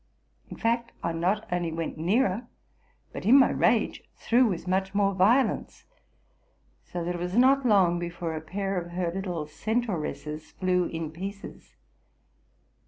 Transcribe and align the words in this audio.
In 0.49 0.57
fact, 0.57 0.93
I 1.03 1.11
not 1.13 1.47
only 1.53 1.71
went 1.71 1.95
nearer, 1.95 2.47
but 3.13 3.23
in 3.23 3.37
my 3.37 3.51
rage 3.51 4.01
threw 4.15 4.47
with 4.47 4.67
much 4.67 4.95
more 4.95 5.13
violence; 5.13 5.85
so 6.83 7.03
that 7.03 7.13
it 7.13 7.19
was 7.21 7.37
not 7.37 7.67
long 7.67 7.99
before 7.99 8.35
a 8.35 8.41
pair 8.41 8.81
of 8.81 8.93
her 8.93 9.11
little 9.11 9.45
centauresses 9.45 10.53
flew 10.53 10.85
in 10.85 11.11
pieces. 11.11 11.75